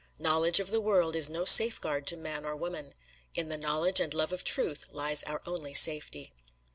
[0.17, 2.95] Knowledge of the world is no safeguard to man or woman.
[3.35, 6.33] In the knowledge and love of truth, lies our only safety.